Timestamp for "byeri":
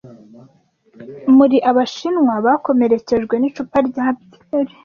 4.21-4.73